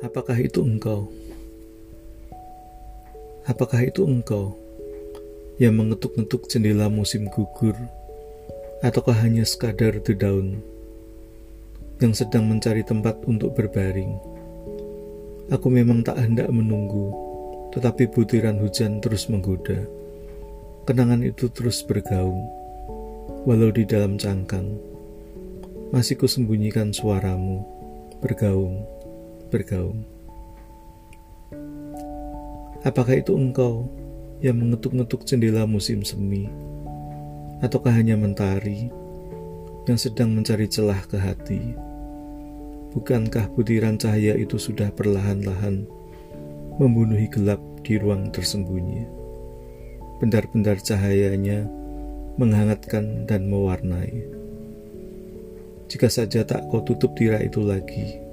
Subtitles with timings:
[0.00, 1.12] Apakah itu engkau?
[3.44, 4.56] Apakah itu engkau
[5.60, 7.76] yang mengetuk-ngetuk jendela musim gugur,
[8.80, 10.64] ataukah hanya sekadar daun
[12.00, 14.16] yang sedang mencari tempat untuk berbaring?
[15.52, 17.12] Aku memang tak hendak menunggu,
[17.76, 19.84] tetapi butiran hujan terus menggoda.
[20.88, 22.48] Kenangan itu terus bergaung,
[23.44, 24.80] walau di dalam cangkang.
[25.92, 27.60] Masih kusembunyikan suaramu,
[28.24, 28.99] bergaung
[29.50, 30.06] bergaung.
[32.80, 33.90] Apakah itu engkau
[34.40, 36.48] yang mengetuk-ngetuk jendela musim semi,
[37.60, 38.88] ataukah hanya mentari
[39.84, 41.76] yang sedang mencari celah ke hati?
[42.96, 45.84] Bukankah butiran cahaya itu sudah perlahan-lahan
[46.80, 49.04] membunuhi gelap di ruang tersembunyi?
[50.22, 51.68] Bendar-bendar cahayanya
[52.40, 54.24] menghangatkan dan mewarnai.
[55.90, 58.29] Jika saja tak kau tutup tirai itu lagi,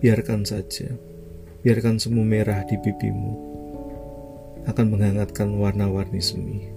[0.00, 0.96] Biarkan saja,
[1.60, 3.36] biarkan semu merah di pipimu.
[4.64, 6.72] Akan menghangatkan warna-warni semi.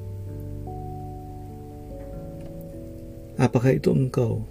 [3.39, 4.43] Apakah itu engkau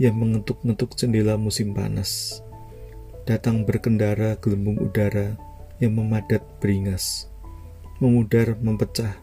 [0.00, 2.40] yang mengetuk-ngetuk jendela musim panas,
[3.28, 5.36] datang berkendara gelembung udara
[5.76, 7.28] yang memadat beringas,
[8.00, 9.20] memudar, mempecah,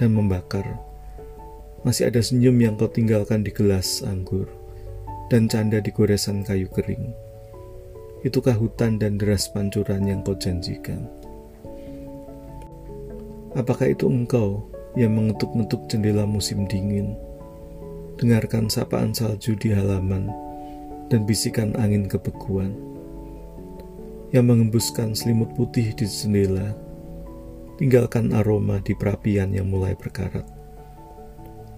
[0.00, 0.80] dan membakar.
[1.84, 4.48] Masih ada senyum yang kau tinggalkan di gelas anggur,
[5.28, 7.12] dan canda di goresan kayu kering
[8.22, 11.10] Itukah hutan dan deras pancuran yang kau janjikan?
[13.58, 14.62] Apakah itu engkau
[14.94, 17.18] yang mengetuk-ngetuk jendela musim dingin?
[18.22, 20.30] Dengarkan sapaan salju di halaman
[21.10, 22.70] dan bisikan angin kebekuan
[24.30, 26.78] yang mengembuskan selimut putih di jendela.
[27.82, 30.46] Tinggalkan aroma di perapian yang mulai berkarat.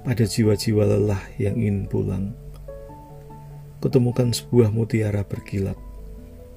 [0.05, 2.37] Pada jiwa-jiwa lelah yang ingin pulang,
[3.81, 5.94] kutemukan sebuah mutiara berkilat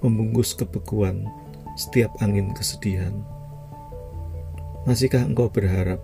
[0.01, 1.25] membungkus kebekuan
[1.77, 3.13] setiap angin kesedihan.
[4.89, 5.99] Masihkah engkau berharap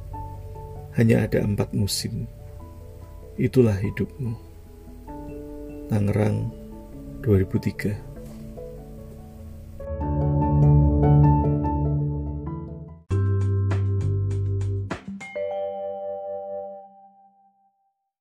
[1.00, 2.30] hanya ada empat musim?
[3.40, 4.38] Itulah hidupmu.
[5.90, 6.54] Tangerang
[7.26, 8.13] 2003